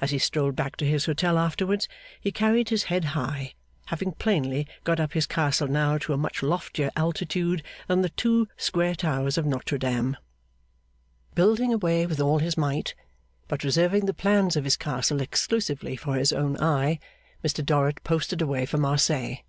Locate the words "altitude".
6.96-7.62